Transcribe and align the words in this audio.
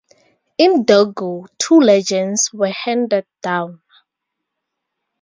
In 0.57 0.83
Dogo, 0.85 1.45
two 1.59 1.79
legends 1.79 2.51
were 2.51 2.71
handed 2.71 3.27
down. 3.43 3.83